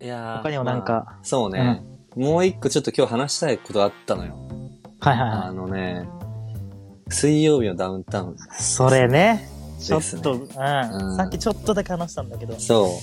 [0.00, 1.82] いやー他にもなんかまあそうね、
[2.16, 4.34] もう一個ちょっと今日話したいことあったのよ。
[5.00, 6.08] はいはいはあのね、
[7.08, 8.34] 水曜日のダウンタウン。
[8.34, 8.36] い。
[8.62, 9.48] それね。
[9.80, 12.98] ちょっと、うん、んさっきちょっとだけ話したんだけど、そ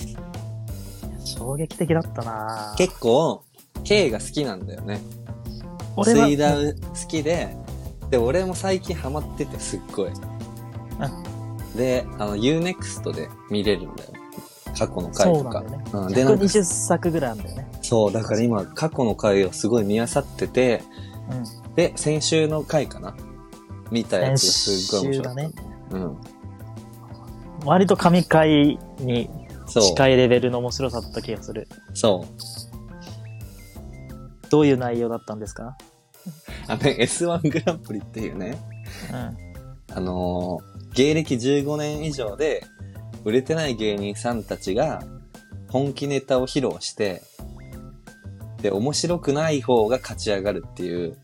[1.24, 1.26] う。
[1.26, 3.42] 衝撃的だったな結構、
[3.84, 5.00] K が好きなんだよね。
[5.96, 7.56] 俺は、水ダウ好きで、
[8.10, 10.10] で、俺も最近ハマっててすっごい。
[11.76, 14.10] で、あの、Unext で見れるんだよ。
[14.76, 15.24] 過去の回とか。
[15.32, 15.84] そうなんだよね。
[15.92, 17.68] うんで、なんか、120作ぐらいあるんだよね。
[17.82, 20.82] そう、だから今、過去の回をすごい見漁ってて、
[21.30, 21.74] うん。
[21.74, 23.16] で、先週の回かな？
[23.90, 25.42] 見たやつがすっごい面白かった。
[25.42, 25.54] 先
[25.92, 26.16] うん。
[27.64, 29.30] 割と神回に。
[29.68, 31.66] 近いレベルの面白さだった気がする。
[31.92, 32.26] そう。
[34.48, 35.76] どういう内容だったんですか？
[36.68, 38.58] あのね、S1 グランプリっていうね、
[39.12, 39.96] うん。
[39.96, 42.64] あのー芸歴15年以上で、
[43.24, 45.02] 売れてない芸人さんたちが、
[45.68, 47.22] 本気ネタを披露して、
[48.62, 51.16] で、面白くない方が勝ち上がるっていう、うん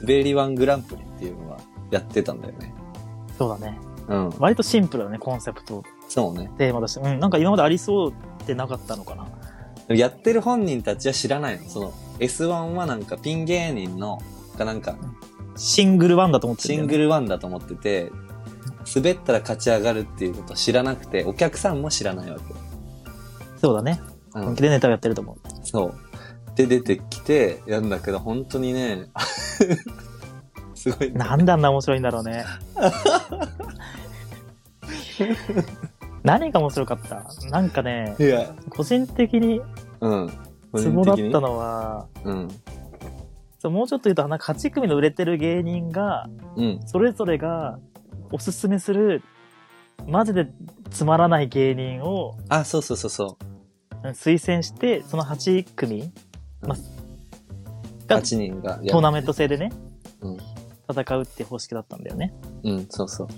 [0.00, 1.58] 滑りワングランプリっていうのは
[1.90, 2.72] やってたんだよね。
[3.36, 3.80] そうだね。
[4.08, 4.30] うん。
[4.38, 6.50] 割とシンプルだね、コンセプト、そうね。
[6.58, 7.00] テーマとして。
[7.00, 9.26] うん、なんか今までありそうってなかったのかな。
[9.94, 11.68] やってる本人たちは知らないの。
[11.68, 14.20] その、S1 はなんかピン芸人の、
[14.56, 14.96] がなんか、
[15.56, 18.10] シングルワンだと思ってシングルワンだと思ってて、
[18.94, 22.42] 滑ったら勝ち上がるっていうことを知らなくて、お客さんも知らないわけ。
[23.58, 24.00] そうだね。
[24.34, 24.62] うん本気。
[24.62, 25.36] でネタをやってると思う。
[25.62, 25.94] そう。
[26.56, 29.06] で、出てきて、やるんだけど、本当にね、
[30.74, 31.12] すごい。
[31.12, 32.44] なんであんな面白いんだろうね。
[36.24, 37.24] 何が面白かった？
[37.50, 39.60] なんかね、いや、個人的に
[40.00, 40.30] うん。
[40.76, 41.40] ツボだったの。
[41.40, 42.48] のは、うん。
[43.58, 46.80] そうもうちょっと言うと、なんか8組の売れてる芸人が、うん。
[46.86, 47.78] それぞれが
[48.32, 49.22] おすすめする、
[50.06, 50.48] マジで
[50.90, 56.12] つまらない芸人をあ、そうそうそうそうん推薦して、その8組う。
[56.66, 58.78] まあうん、が8人が。
[58.78, 59.72] トーナメント制でね、
[60.20, 60.38] うん。
[60.90, 62.34] 戦うって方式だったんだよね。
[62.64, 63.28] うん、そうそう。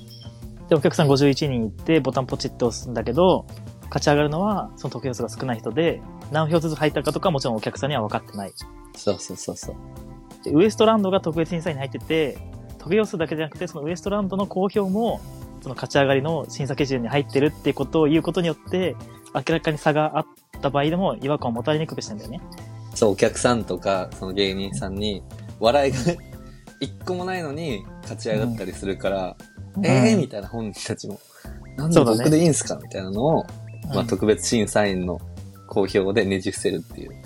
[0.69, 3.47] で、お客さん51人いって、ボタンポチって押すんだけど、
[3.85, 6.01] 勝ち上がるのは、その得票数が少ない人で、
[6.33, 8.53] 何票ずつ入ったかとかもちろんお客さんには分かってない。
[8.97, 9.77] そうそうそうそう。
[10.45, 12.39] でウエストランドが特別審査員に入ってて、
[12.85, 15.21] 得票数だけじゃなくて、そのウエストランドの公表も、
[15.63, 18.95] その勝ち上がりの審査基準に入ってるっていうことを言うことによって、
[19.35, 20.27] 明らかに差があっ
[20.61, 22.41] た場合でも違和感を持たれにくくしてんだよね。
[22.95, 25.23] そう、お客さんとか、その芸人さんに、
[25.61, 26.19] 笑いがね、
[26.81, 29.37] 一個もないのに勝ち上がったりするから、
[29.83, 31.19] ええー、みたいな本人たちも、
[31.77, 33.45] なんで僕でいいんすかみたいなのを、
[33.89, 35.21] まあうん特別審査員の
[35.69, 37.13] 公表でねじ伏せるっていう。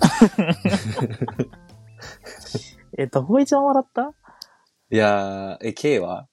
[2.97, 4.13] え、どこ一番笑った？
[4.91, 6.27] いやー、え、K は？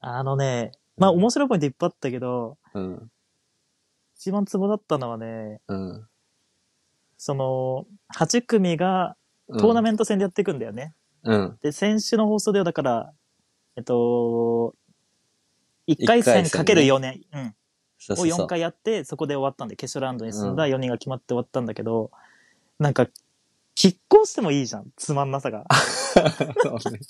[0.00, 3.10] あのね、まあ面白いポイントいっぱいあったけど、うん、
[4.16, 6.06] 一番ツボだったのはね、うん。
[7.18, 7.86] その、
[8.16, 9.16] 8組が
[9.48, 10.94] うんトーナメント戦でやっていくんだよね。
[11.24, 11.58] うん。
[11.60, 13.12] で、先週の放送ではだから、
[13.76, 14.76] えっと、
[15.88, 17.52] 1回戦かける4年、うん、を
[17.98, 18.46] そうそうそう4。
[18.46, 22.12] 回やって、そこで終わったんで、決勝ラウンドに進んだ4人が決まって終わったんだけど、
[22.78, 23.08] なんか、
[23.80, 25.64] 拮抗してもいいじゃん、つまんなさが。
[26.62, 27.00] そうね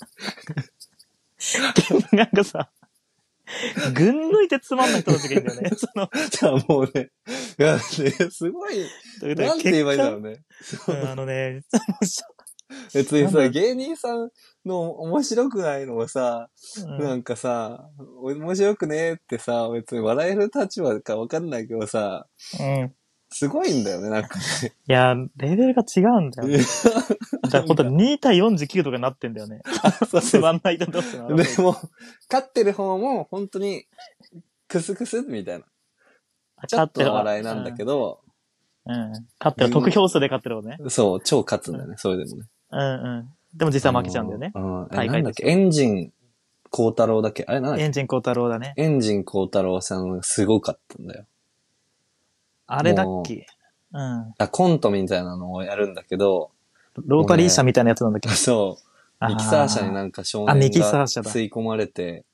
[2.13, 2.69] なんかさ、
[3.93, 5.71] 群抜いてつまんない人たちがいるんだよね。
[5.75, 7.09] その、じゃあもうね、
[7.59, 8.85] いや、ね、すごい、
[9.21, 10.43] なんて言えばいいんだろうね。
[10.87, 11.63] うんあのね、
[12.93, 14.31] 別にさ、芸人さん
[14.65, 16.49] の面白くないのをさ、
[16.85, 17.89] うんなんかさ、
[18.21, 22.27] 面白くねえってさ、別に笑える立場かわかんないけどさ、
[22.59, 22.95] うん。
[23.33, 24.73] すごいんだよね、なんかね。
[24.87, 26.49] いや、レベルが違うんだよ。
[27.43, 29.61] だからほんと2対49とかになってんだよね。
[30.09, 31.75] そうつそうまんない人同士の争いでも、
[32.29, 33.85] 勝ってる方も本当に、
[34.67, 35.65] クスクスみたいな。
[36.67, 38.21] ちょっとの笑いなんだけど、ど。
[38.85, 38.93] うん。
[38.93, 39.69] うん勝ってる。
[39.71, 40.77] 得票数で勝ってる方ね。
[40.89, 42.47] そう、超勝つんだよね、それでもね。
[42.71, 42.83] うんう
[43.21, 43.57] ん。
[43.57, 44.51] でも実際負けちゃうんだよね。
[44.53, 44.87] うん。
[44.91, 46.13] え大会なんだっけ、エンジン
[46.69, 47.43] 孝太郎だっけ？
[47.47, 47.83] あれなんだっけ？
[47.83, 48.73] エンジン光太郎だね。
[48.77, 51.25] エンジン孝太郎さんがすごかったんだよ。
[52.73, 53.47] あれだっけ？
[53.93, 54.33] うん。
[54.37, 56.51] あコントみたいなのをやるんだけど、
[57.05, 58.29] ローカリー車みたいなやつなんだっけ？
[58.29, 58.87] そう、
[59.19, 62.25] あミキサー車になんか少あミ年がキサー車だ吸い込まれて、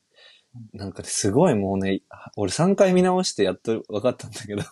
[0.74, 2.02] なんかすごいもうね、
[2.36, 4.64] 俺3回見直してやっと分かったんだけど、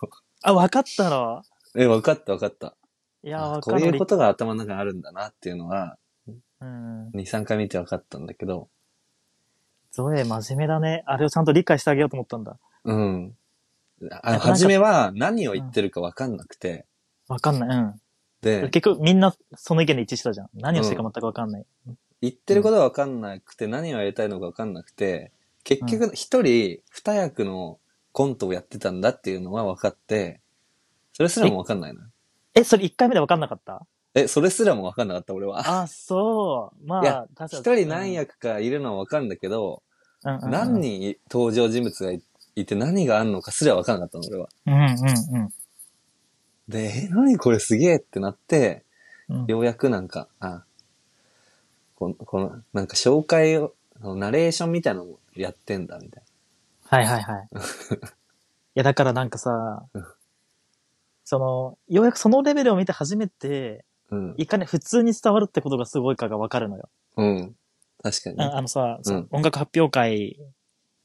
[0.44, 1.42] あ、分かったの？
[1.76, 2.76] え、分かった分かった。
[3.24, 3.84] いや、分こかる。
[3.84, 5.98] ういうことが頭の中にあるんだなっていうのは、
[6.62, 7.10] うん。
[7.10, 8.70] 2、3回見て分かったんだけど、
[9.92, 11.04] ゾエ真面目だね。
[11.06, 12.58] あれをちゃんと理解してあげようと思ったんだ。
[12.84, 13.36] うん。
[14.12, 16.86] あなんか初めは何を言ってるか分かんなくて、
[17.28, 17.78] 分かんない。
[17.78, 18.02] うん。
[18.42, 20.50] で、結局みんなその意見で一致したじゃん。
[20.54, 21.66] 何をしてるか全く分かんない。
[22.22, 25.32] 言ってることが分かんなくて、何をやりたいのか分かんなくて、
[25.64, 27.80] 結局一人二役の
[28.12, 30.42] コントをやってたんだっていうのは分かって、
[31.14, 32.08] それすらも分かんないのよ。
[32.54, 33.86] え、それ1回目で分かんなかった？
[34.14, 35.82] え、それすらもわかんなかった、俺は。
[35.82, 36.88] あ、そう。
[36.88, 39.82] まあ、確一人何役かいるのはわかるんだけど、
[40.24, 42.20] うんうんうん何人登場人物がい
[42.56, 44.50] いて何があんのかすらわかんなかったの、俺は。
[44.66, 45.50] うんうん
[46.68, 48.84] で、え、何これすげえってなって、
[49.30, 49.42] うん。
[49.42, 50.64] うんようやくなんか、あ、
[51.96, 56.24] この、この、なんか紹介を、ナレーションみたいなのもやってんだ、みたい
[56.84, 57.48] はいはいはい。
[57.54, 57.58] い
[58.76, 60.06] や、だからなんかさうん、
[61.24, 64.18] その、ようやくそのレベルを見て初めて、な。
[64.18, 64.34] うん。
[64.38, 66.90] いかに普通に伝わるってことがすごいかがわかるのよ。
[67.18, 67.56] うん。
[68.04, 68.46] 確かにね。
[68.46, 70.40] ああのさ、うん音楽発表会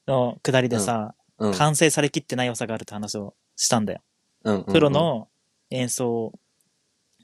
[0.06, 1.52] の下りでさ、うん。
[1.54, 4.00] 完成されきってない良さがあるって話をしたんだよ。
[4.44, 4.64] うん。
[4.64, 5.28] プロの
[5.70, 6.32] 演奏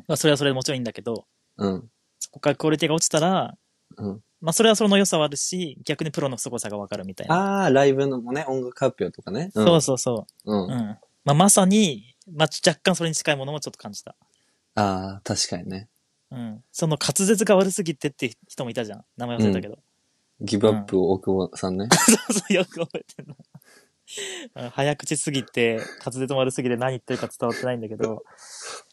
[0.08, 1.26] はそれはそれでもちろんいいんだけど、
[1.58, 1.88] うん。
[2.18, 3.56] そこからクオリティが落ちたら、
[3.96, 4.22] うん。
[4.40, 7.34] まあそれはその良さはあるし、逆にプロの凄さがわかるみたいな。
[7.34, 9.50] ああ、ライブのもね、音楽発表とかね。
[9.54, 10.52] そうそうそう。
[10.52, 10.64] うん。
[10.64, 10.72] うん。
[10.72, 14.14] あまあまさに、まあ若干それに近いものもちょっと感じた。
[14.74, 15.88] あー、確かにね。
[16.30, 16.62] うん。
[16.72, 19.04] その滑舌が悪すぎてって人もいたじゃん。
[19.16, 19.78] 名前忘れたけど。
[20.40, 21.88] ギブアップ大久保さんね。
[21.92, 23.34] そうそう、よく覚えてるな。
[24.56, 28.22] う ん早口すぎて、滑舌も悪すぎて何言ってるか伝わってないんだけど。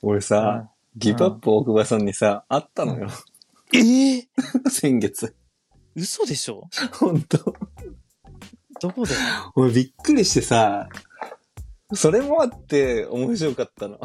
[0.02, 3.10] 俺さ、ギブアップ大久保さんにさ、会ったのよ。
[3.74, 4.28] ええ
[4.70, 5.36] 先月。
[5.96, 6.68] 嘘でしょ？
[6.94, 7.54] ほんと。
[8.82, 9.14] どこで？
[9.56, 10.90] 俺びっくりしてさ、
[11.94, 14.00] それもあって面白かったの。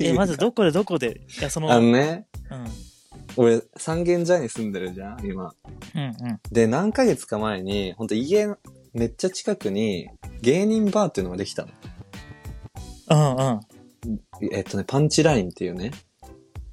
[0.00, 1.20] え、まずどこでどこで？
[1.38, 2.66] いや、その、あのね、うん。
[3.36, 5.54] 俺三軒茶屋に住んでるじゃん、今。
[5.94, 6.40] うんうん。
[6.50, 8.56] で、何ヶ月か前に、ほんと家の
[8.92, 10.08] めっちゃ近くに
[10.42, 11.68] 芸人バーっていうのができたの。
[13.10, 14.50] うんうん。
[14.52, 15.92] えっとね、パンチラインっていうね、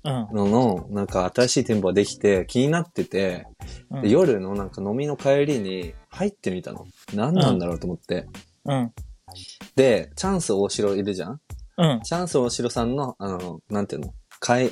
[0.03, 3.47] うんのの、なんか新しい店舗ができて気になってて、
[3.91, 4.01] うん。
[4.01, 6.85] で夜のなんか飲みの帰りに入ってみたの。
[7.13, 8.27] 何なんだろうと思って。
[8.65, 8.91] うん。
[9.75, 11.41] で、チャンス大城いるじゃん
[11.77, 12.01] うん。
[12.01, 14.13] チャンス大城さんの、あの、なんていうの？
[14.39, 14.71] 買い、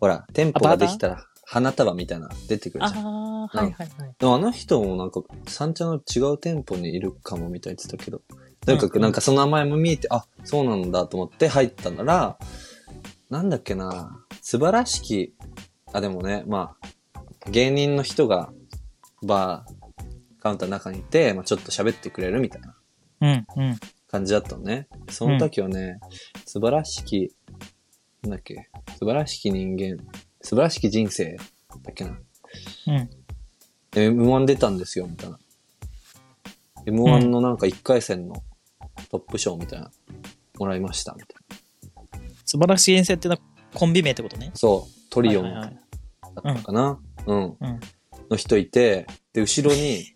[0.00, 3.06] ほら、店舗ができたら花束みたいな出てくるあじゃん。
[3.06, 3.88] あ、はいはいはい。
[4.18, 8.20] でもあの人もなんか、三茶の違う店舗にいるかもみたいに言ってたけど。
[8.64, 12.38] とにかくなんかその名前も見えて、あ、そうなんだと思って入ったなら、
[13.30, 15.34] なんだっけな、素晴らしき、
[15.92, 18.50] あ、でもね、まあ、芸人の人が、
[19.22, 22.76] バー、カウンターの中にいて、まあちょっと喋ってくれるみたいな
[23.20, 23.76] うんうん。
[24.08, 24.88] 感じだったのね。
[25.10, 26.00] その時はね、
[26.44, 27.32] 素晴らしき、
[28.22, 28.68] なんだっけ、
[28.98, 29.98] 素晴らしき人間、
[30.46, 32.10] 素晴らしき人生だっけな。
[32.86, 33.10] うん。
[33.90, 35.40] M1 出たんですよ、みたいな。
[36.86, 38.44] M1 のなんか1回戦の
[39.10, 39.90] トップ賞みたいな、
[40.56, 42.30] もらいました、みたいな。
[42.44, 43.42] 素晴らしい遠征っていうのは
[43.74, 44.52] コンビ名ってことね。
[44.54, 47.80] そう、トリオンだったかな、うん、うん。
[48.30, 50.14] の人いて、で、後ろに、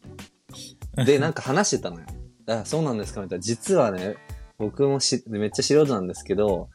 [1.07, 2.07] で、なんか話してたのよ。
[2.47, 3.43] あ、そうなんですかみたいな。
[3.43, 4.15] 実はね、
[4.59, 6.69] 僕もし、めっちゃ素人なんですけど、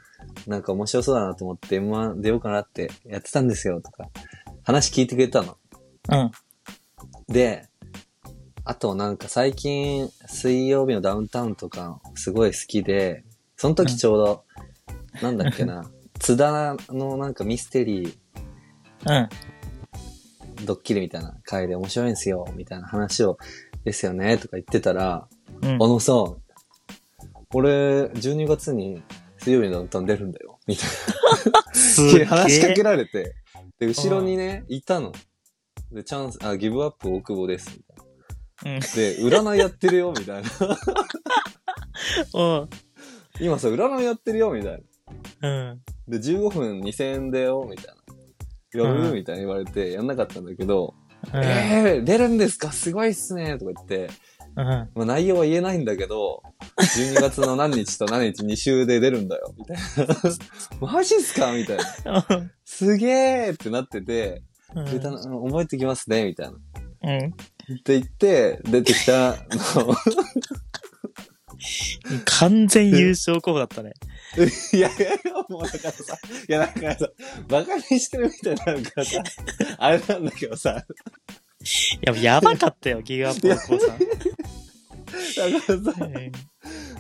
[0.48, 4.10] なんか面白そうだなと思って M1 出ようかなってやってたんですよ、とか。
[4.64, 5.58] 話聞いてくれたの。
[6.10, 6.32] うん。
[7.34, 7.68] で、
[8.64, 13.24] あとなんか最近、水曜日のダウンタウンとかすごい好きで、
[13.58, 14.44] その時ちょうど、
[15.22, 15.90] なんだっけな、
[16.20, 18.18] 津田のなんかミステリ
[19.06, 19.12] うん。
[19.12, 19.30] ー、
[20.66, 23.38] ドッキリみたいな回で面白いんですよ、みたいな話を、
[23.84, 25.28] ですよね、とか言ってたら、
[25.62, 25.78] うんあ。
[25.78, 26.14] のさ、
[27.54, 29.04] 俺、12月に
[29.46, 30.90] 水曜日のダウンタウン出るんだよ、みたい
[31.76, 32.26] すな。
[32.36, 33.36] 話しかけられて、
[33.78, 35.12] で、後ろにね、いたの。
[35.92, 38.76] で、チャンス、あ、ギブアップ大久保です、みたいな。
[38.76, 38.80] うん。
[38.80, 38.86] で、
[39.20, 40.50] 占いやってるよ、みたいな。
[42.34, 42.70] うん。
[43.40, 44.84] 今さ、占いやってるよ、みたい
[45.42, 45.50] な。
[45.50, 45.82] うん。
[46.08, 47.86] で、15分2000円だよ、みたい
[48.74, 48.82] な。
[48.84, 50.96] やる、うんみたいに言われて、やんなかったんだけど、
[51.34, 51.44] うん。
[51.44, 52.72] えー、出るんですか？
[52.72, 54.10] すごいっすね、とか言って、
[54.58, 54.66] うん。
[54.66, 56.42] まあ内容は言えないんだけど、
[56.78, 60.88] 12月の何日と何日2週で出るんだよ、みたいな。
[60.92, 61.52] マジっすか？
[61.54, 62.26] みたいな。
[62.64, 64.44] すげーってなってて、
[64.74, 66.54] うん覚えてきますね、みたいな。
[66.54, 66.56] っ
[67.04, 67.32] うん。
[67.84, 69.38] て言って、出てきた
[69.76, 69.96] の。
[72.26, 73.94] 完全優勝候補だったね。
[74.74, 74.90] いや
[75.50, 77.10] もうだからさ、いやだからさ、
[77.48, 79.24] バカにしてるみたいになるからさ、
[79.78, 80.86] あれなんだけどさ、
[81.62, 84.00] いや、やばかったよ、ギガアップ高校さん。
[85.38, 86.10] だからさ、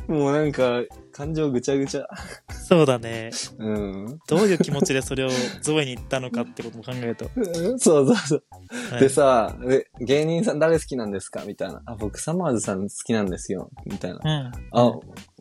[0.07, 2.05] もうなんか、感情ぐちゃぐちゃ。
[2.49, 3.31] そうだね。
[3.57, 4.19] うん。
[4.27, 5.29] どういう気持ちでそれを
[5.61, 7.29] ゾエに言ったのかってことも考えると。
[7.77, 8.43] そうそうそう。
[8.91, 11.81] はいでさ、で芸人さん誰好きなんですかみたいな。
[11.85, 13.69] あ、僕サマーズさん好きなんですよ。
[13.85, 14.19] みたいな。
[14.23, 14.79] うん。
[14.79, 14.99] あ、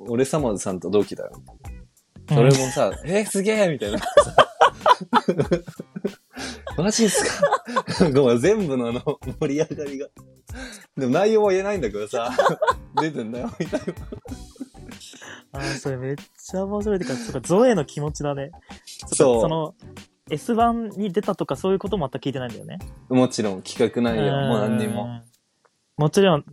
[0.09, 1.33] 俺サマーズさんと同期だよ。
[2.29, 3.99] それもさ、えーすげえみたいな。
[6.77, 8.11] マジっすか？
[8.11, 9.01] ごめん、全部のあの、
[9.41, 10.09] 盛り上がりが。
[10.97, 12.31] でも内容は言えないんだけどさ、
[13.01, 13.87] 出てんだよ、みたいな。
[15.53, 18.51] あーそれめっちゃ面白いってか、そうか、ゾエの気持ちだね。
[18.87, 19.75] そうその、
[20.31, 22.79] S1 に出たとかそういうことも全く聞いてないんだよね。
[23.09, 25.05] もちろん企画内容も何にも。
[25.05, 25.23] うん。
[25.97, 26.45] もちろん、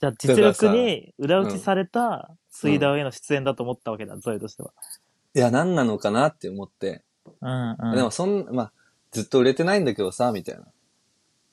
[0.00, 4.70] じゃあ実力に裏打ちされた水ダウへの出演だと思ったわけだ、ゾエとしては。
[5.34, 7.02] いや、何なのかなって思って。
[7.40, 7.96] うんうん。
[7.96, 8.72] でもそん、まあ、
[9.12, 10.66] ずっと売れてないんだけどさ、みたいな。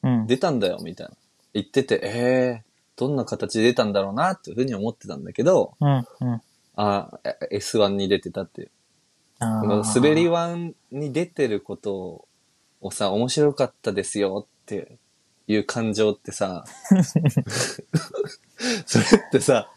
[0.04, 0.28] うん。
[0.28, 1.14] 出たんだよ、みたいな。
[1.54, 2.64] 言ってて、ええ
[2.96, 6.06] どんな形で出たんだろうな、っていうふうに思ってたんだけど、うん、うん。
[6.76, 8.72] あえ S1 に出てたっていう。
[9.40, 12.26] あこの滑り1に出てること
[12.82, 14.98] をさ、面白かったですよって
[15.48, 16.66] いう感情ってさ、
[18.86, 19.70] それってさ、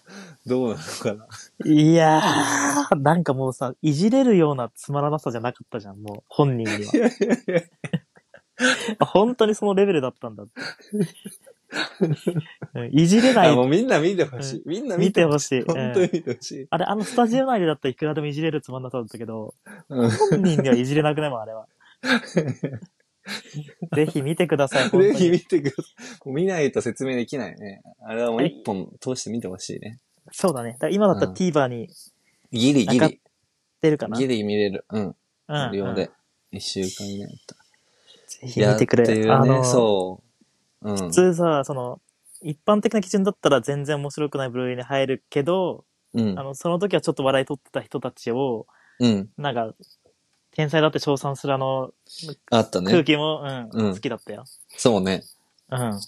[0.50, 1.26] どうなのかな。
[1.64, 6.92] いやー、なんかもうさ、いじれるようなつまらなさじゃなかったじゃん、もう、本人には。
[8.98, 10.52] あ本当にそのレベルだったんだって。
[12.74, 14.62] うんいじれないあ、もうみんな見てほしい。
[14.66, 15.60] みんな見見てほしい。
[15.60, 15.62] い。
[15.62, 16.66] 本当にうん見てほしい。
[16.68, 19.54] あれ、あのスタジオ内でだったらいくらでもいじれるつまんなさだったけど、
[19.88, 21.68] うん本人にはいじれなくないもん、あれは。
[23.94, 25.30] ぜひ見てください、ぜひに。
[25.30, 25.82] 見てくださ
[26.26, 26.32] い。
[26.32, 27.82] 見ないと説明できないね。
[28.04, 30.00] あれはもう一本通して見てほしいね。
[30.32, 30.76] そうだね。
[30.78, 31.88] だ今だったらうん TVer に
[32.52, 33.20] ギリギなんかリ。
[33.80, 34.18] 出るかな。
[34.18, 34.84] ギリ見れる。
[34.90, 35.02] うん。
[35.02, 35.16] うん
[35.70, 36.10] 無料で。
[36.52, 37.56] 一週間以内だった。
[38.26, 39.04] ぜひ見てくれ。
[39.04, 40.22] いやっていうね、あの、そ
[40.82, 40.90] う。
[40.90, 41.10] うん普。
[41.10, 42.00] 通さ、その、
[42.42, 45.84] 一般的な基準だったら全然面白くない部類に入るけど、
[46.14, 46.42] うんあ。
[46.42, 48.66] の、その時はちょっと笑い取ってた人たちを、
[48.98, 49.30] うん。
[49.36, 49.74] なんか、
[50.52, 51.92] 天才だって称賛するあの
[52.50, 52.90] あったね。
[52.90, 54.44] 空気も、うん、うん好きだったよ。
[54.76, 55.22] そうね。
[55.70, 56.00] うん。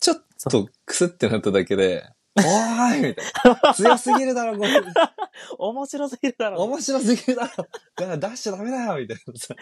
[0.00, 2.04] ちょっとクスってなっただけで、
[2.36, 3.24] おーいみたい
[3.62, 3.74] な。
[3.74, 4.70] 強すぎるだろ、これ。
[5.58, 6.62] 面白すぎるだろ。
[6.62, 7.48] 面白すぎるだろ。
[7.96, 9.54] だから出しちゃダメだよ、みたいなさ。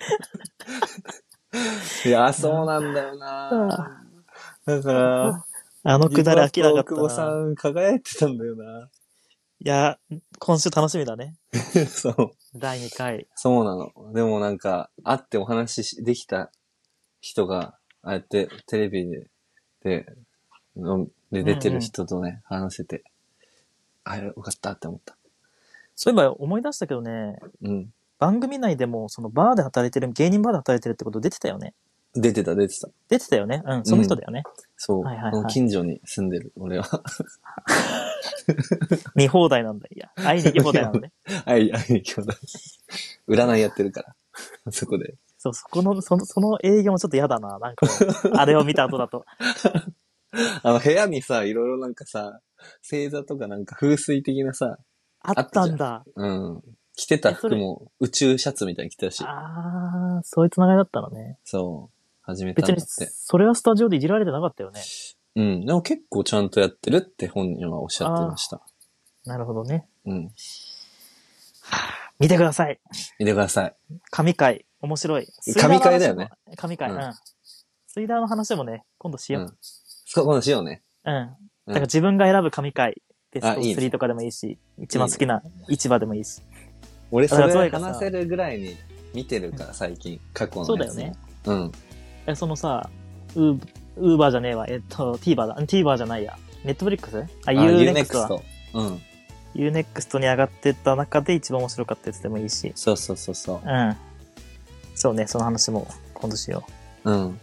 [2.08, 4.06] いや、そうなんだよな。
[4.66, 5.44] だから、
[5.82, 7.34] あのくだり飽きなかっ大久保さたな。
[7.46, 8.88] ん輝いてたんだよな。
[9.62, 9.98] いや、
[10.38, 11.36] 今週楽しみだね。
[11.90, 12.30] そう。
[12.54, 13.26] 第2回。
[13.34, 13.92] そうなの。
[14.12, 16.50] でもなんか、会ってお話しできた
[17.20, 19.26] 人が、ああやってテレビで、
[19.82, 20.06] で、
[20.76, 23.04] ので出てる人とね、話せて、
[24.04, 25.16] あ、よかったって思った。
[25.94, 27.92] そういえば思い出したけどね、うん。
[28.18, 31.74] 番組内でも、そのバーで働いてる、芸人バーで働いてるってこと出てたよね。
[32.14, 32.88] 出てた、出てた。
[33.08, 33.62] 出てたよね。
[33.64, 34.42] うん、その人だよね。
[34.76, 35.02] そう。
[35.04, 36.86] はいはいはいこの近所に住んでる、俺は。
[39.14, 39.86] 見放題なんだ。
[39.94, 41.12] いや、会いに行き放題なんだね。
[41.46, 42.32] はい、はい、兄弟。
[43.28, 44.14] 占いやってるから。
[44.72, 45.14] そこで。
[45.38, 47.58] そう、そこの、その、その営業もちょっと嫌だな。
[47.58, 47.92] なんかも
[48.32, 49.24] う、あれを見た後だと。
[50.62, 52.40] あの、部屋にさ、いろいろなんかさ、
[52.82, 54.78] 星座とかなんか風水的なさ、
[55.20, 56.04] あったんだ。
[56.14, 56.62] うん。
[56.96, 59.24] 着てた服も宇宙シャツみたいに着てたし。
[59.26, 61.38] あー、そういうつながりだったのね。
[61.44, 61.96] そう。
[62.22, 63.12] 始めた別に、て。
[63.12, 64.82] それはスタジオでいじられてなかったよね。
[65.36, 65.66] うん。
[65.66, 68.60] でも結構ちゃんとやってるって本人はおっしゃってました。
[69.24, 69.86] なるほどね。
[70.04, 70.30] うん。
[72.18, 72.78] 見てください。
[73.18, 73.76] 見てください。
[74.10, 74.66] 神回。
[74.80, 75.26] 面白い。
[75.58, 76.30] 神回だよね。
[76.56, 76.90] 神回。
[76.90, 77.14] ううんん。
[77.86, 79.42] 水ダーの話もね、今度しよう。
[79.42, 79.56] うん。
[80.12, 80.82] そう、今度しようね。
[81.04, 81.14] うん。
[81.14, 81.30] うん
[81.66, 83.00] だから自分が選ぶ神回。
[83.32, 86.42] ベストあいいね3とかでもいいし、一番好きな市場でもいいし。
[87.12, 88.76] 俺それ話せるぐらいに
[89.14, 90.20] 見てるから、最近。
[90.34, 91.12] 過去のやつそうだよね。
[91.46, 91.72] うん。
[92.26, 92.90] え、そのさ、
[93.36, 93.60] ウー、
[93.98, 94.66] ウーバーじゃねえわ。
[94.68, 95.54] えっと、TVer だ。
[95.58, 96.36] TVer じゃないや。
[96.64, 98.28] ネットフリックスあ、あ Unext は。
[98.28, 98.42] Unext。
[98.74, 99.00] うん。
[99.54, 102.72] Unext に上がってた中で一番面白かったやつでもいいし。
[102.74, 103.68] そうそうそうそう。
[103.68, 103.96] うん。
[104.96, 106.64] そうね、その話も今度しよ
[107.04, 107.40] うん。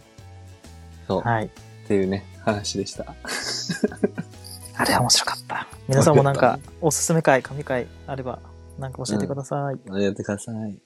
[1.06, 1.18] そう。
[1.20, 1.22] う。
[1.22, 1.46] はい。
[1.46, 1.50] っ
[1.88, 3.04] ていうね、話でした。
[4.76, 5.66] あれは面白かった。
[5.88, 8.38] 皆さんもなんか、おすすめ回、神回あれば、
[8.78, 10.02] なんか教えてください。
[10.02, 10.78] やってください。